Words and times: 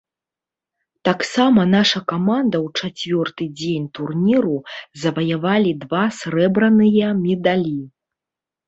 Таксама 1.09 1.65
наша 1.73 2.01
каманда 2.13 2.57
ў 2.65 2.93
чацвёрты 2.93 3.43
дзень 3.61 3.87
турніру 3.99 4.57
заваявалі 5.03 5.71
два 5.87 6.03
срэбраныя 6.23 7.17
медалі. 7.25 7.81